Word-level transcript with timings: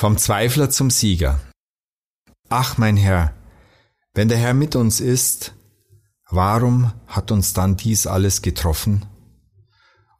Vom 0.00 0.16
Zweifler 0.16 0.70
zum 0.70 0.88
Sieger. 0.88 1.38
Ach 2.48 2.78
mein 2.78 2.96
Herr, 2.96 3.34
wenn 4.14 4.30
der 4.30 4.38
Herr 4.38 4.54
mit 4.54 4.74
uns 4.74 4.98
ist, 4.98 5.52
warum 6.30 6.90
hat 7.06 7.30
uns 7.30 7.52
dann 7.52 7.76
dies 7.76 8.06
alles 8.06 8.40
getroffen? 8.40 9.04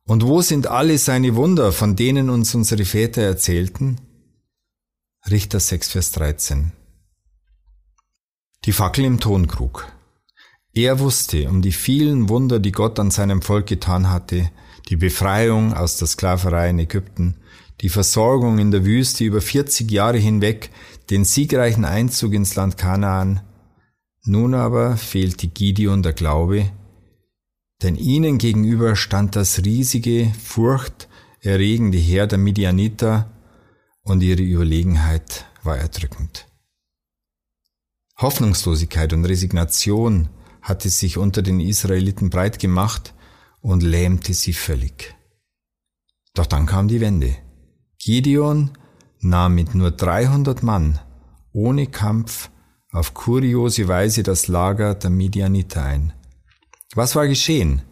Und 0.05 0.23
wo 0.23 0.43
sind 0.43 0.67
alle 0.67 0.99
seine 0.99 1.35
Wunder, 1.35 1.73
von 1.73 1.97
denen 1.97 2.29
uns 2.29 2.55
unsere 2.55 2.85
Väter 2.85 3.23
erzählten? 3.23 3.99
Richter 5.31 5.61
6, 5.61 5.89
Vers 5.89 6.13
13. 6.13 6.73
Die 8.67 8.73
Fackel 8.73 9.07
im 9.07 9.19
Tonkrug. 9.19 9.91
Er 10.75 10.99
wusste 10.99 11.49
um 11.49 11.63
die 11.63 11.73
vielen 11.73 12.29
Wunder, 12.29 12.59
die 12.59 12.73
Gott 12.73 12.99
an 12.99 13.11
seinem 13.11 13.41
Volk 13.41 13.69
getan 13.69 14.11
hatte, 14.11 14.51
die 14.91 14.97
Befreiung 14.97 15.73
aus 15.73 15.97
der 15.97 16.07
Sklaverei 16.07 16.69
in 16.69 16.81
Ägypten, 16.81 17.37
die 17.81 17.89
Versorgung 17.89 18.59
in 18.59 18.71
der 18.71 18.85
Wüste 18.85 19.25
über 19.25 19.41
40 19.41 19.91
Jahre 19.91 20.19
hinweg, 20.19 20.71
den 21.09 21.25
siegreichen 21.25 21.85
Einzug 21.85 22.35
ins 22.35 22.55
Land 22.55 22.77
Kanaan. 22.77 23.41
Nun 24.25 24.55
aber 24.55 24.97
fehlte 24.97 25.49
Gideon 25.49 26.03
der 26.03 26.13
Glaube, 26.13 26.71
denn 27.83 27.97
ihnen 27.97 28.39
gegenüber 28.39 28.97
stand 28.97 29.37
das 29.37 29.65
riesige, 29.65 30.33
furchterregende 30.43 31.97
Heer 31.97 32.27
der 32.27 32.39
Midianiter 32.39 33.31
und 34.03 34.23
ihre 34.23 34.43
Überlegenheit 34.43 35.47
war 35.63 35.79
erdrückend. 35.79 36.47
Hoffnungslosigkeit 38.19 39.15
und 39.15 39.25
Resignation 39.25 40.29
hatte 40.61 40.91
sich 40.91 41.17
unter 41.17 41.41
den 41.41 41.59
Israeliten 41.59 42.29
breit 42.29 42.59
gemacht 42.59 43.15
und 43.63 43.83
lähmte 43.83 44.35
sie 44.35 44.53
völlig. 44.53 45.15
Doch 46.35 46.47
dann 46.47 46.67
kam 46.67 46.87
die 46.89 47.01
Wende. 47.01 47.37
Gideon 48.03 48.71
nahm 49.21 49.55
mit 49.55 49.75
nur 49.75 49.91
300 49.91 50.63
Mann 50.63 50.99
ohne 51.53 51.87
Kampf 51.87 52.49
auf 52.93 53.13
kuriose 53.13 53.89
Weise 53.89 54.23
das 54.23 54.49
Lager 54.49 54.95
der 54.95 55.11
Midianiter 55.11 55.85
ein. 55.85 56.15
Was 56.95 57.15
war 57.15 57.29
geschehen? 57.29 57.83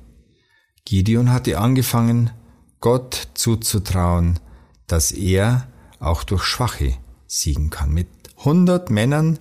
Gideon 0.87 1.31
hatte 1.31 1.59
angefangen, 1.59 2.31
Gott 2.81 3.29
zuzutrauen, 3.35 4.41
dass 4.87 5.13
er 5.13 5.69
auch 6.01 6.25
durch 6.25 6.45
Schwache 6.45 6.95
siegen 7.27 7.69
kann. 7.69 7.93
Mit 7.93 8.09
100 8.39 8.89
Männern 8.89 9.37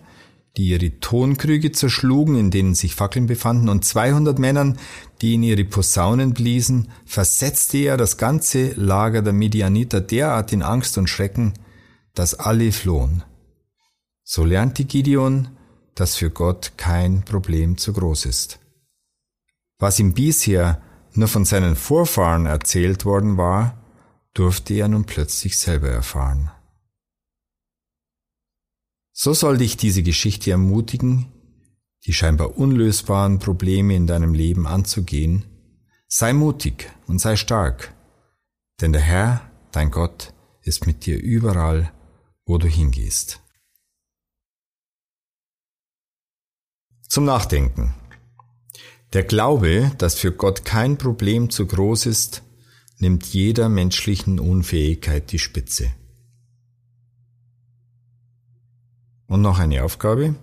die 0.57 0.69
ihre 0.69 0.99
Tonkrüge 0.99 1.71
zerschlugen, 1.71 2.35
in 2.35 2.49
denen 2.51 2.73
sich 2.73 2.95
Fackeln 2.95 3.27
befanden, 3.27 3.69
und 3.69 3.85
200 3.85 4.39
Männern, 4.39 4.77
die 5.21 5.35
in 5.35 5.43
ihre 5.43 5.63
Posaunen 5.63 6.33
bliesen, 6.33 6.89
versetzte 7.05 7.77
er 7.77 7.97
das 7.97 8.17
ganze 8.17 8.71
Lager 8.73 9.21
der 9.21 9.33
Midianiter 9.33 10.01
derart 10.01 10.51
in 10.51 10.63
Angst 10.63 10.97
und 10.97 11.07
Schrecken, 11.07 11.53
dass 12.15 12.33
alle 12.33 12.71
flohen. 12.71 13.23
So 14.23 14.43
lernte 14.43 14.83
Gideon, 14.83 15.49
dass 15.93 16.15
für 16.15 16.31
Gott 16.31 16.73
kein 16.75 17.23
Problem 17.23 17.77
zu 17.77 17.93
groß 17.93 18.25
ist. 18.25 18.59
Was 19.79 19.99
ihm 19.99 20.13
bisher 20.13 20.81
nur 21.13 21.27
von 21.27 21.45
seinen 21.45 21.75
Vorfahren 21.75 22.47
erzählt 22.47 23.05
worden 23.05 23.37
war, 23.37 23.77
durfte 24.33 24.73
er 24.73 24.87
nun 24.87 25.05
plötzlich 25.05 25.57
selber 25.57 25.89
erfahren. 25.89 26.51
So 29.19 29.33
soll 29.33 29.57
dich 29.57 29.77
diese 29.77 30.03
Geschichte 30.03 30.51
ermutigen, 30.51 31.25
die 32.05 32.13
scheinbar 32.13 32.55
unlösbaren 32.55 33.39
Probleme 33.39 33.95
in 33.95 34.05
deinem 34.05 34.35
Leben 34.35 34.67
anzugehen. 34.67 35.43
Sei 36.07 36.33
mutig 36.33 36.91
und 37.07 37.19
sei 37.19 37.35
stark, 37.35 37.95
denn 38.79 38.93
der 38.93 39.01
Herr, 39.01 39.51
dein 39.71 39.89
Gott, 39.89 40.33
ist 40.61 40.85
mit 40.85 41.07
dir 41.07 41.19
überall, 41.19 41.91
wo 42.45 42.59
du 42.59 42.67
hingehst. 42.67 43.41
Zum 47.09 47.25
Nachdenken. 47.25 47.95
Der 49.13 49.23
Glaube, 49.23 49.93
dass 49.97 50.13
für 50.13 50.31
Gott 50.31 50.63
kein 50.63 50.99
Problem 50.99 51.49
zu 51.49 51.65
groß 51.65 52.05
ist, 52.05 52.43
nimmt 52.99 53.25
jeder 53.25 53.67
menschlichen 53.67 54.39
Unfähigkeit 54.39 55.31
die 55.31 55.39
Spitze. 55.39 55.91
Und 59.27 59.41
noch 59.41 59.59
eine 59.59 59.83
Aufgabe. 59.83 60.35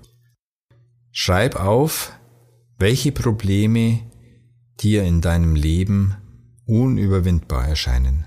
Schreib 1.10 1.56
auf, 1.56 2.12
welche 2.78 3.12
Probleme 3.12 4.00
dir 4.80 5.04
in 5.04 5.20
deinem 5.20 5.54
Leben 5.54 6.16
unüberwindbar 6.66 7.68
erscheinen. 7.68 8.26